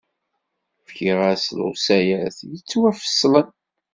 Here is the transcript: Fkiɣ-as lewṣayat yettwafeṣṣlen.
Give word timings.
Fkiɣ-as 0.87 1.45
lewṣayat 1.57 2.37
yettwafeṣṣlen. 2.51 3.49